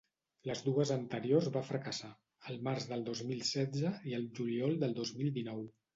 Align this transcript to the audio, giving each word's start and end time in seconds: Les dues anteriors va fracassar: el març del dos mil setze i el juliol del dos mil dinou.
Les 0.51 0.61
dues 0.67 0.91
anteriors 0.95 1.49
va 1.57 1.63
fracassar: 1.67 2.09
el 2.53 2.57
març 2.69 2.89
del 2.93 3.07
dos 3.11 3.23
mil 3.33 3.45
setze 3.53 3.93
i 4.13 4.17
el 4.21 4.29
juliol 4.41 4.75
del 4.87 4.97
dos 5.03 5.13
mil 5.21 5.31
dinou. 5.41 5.63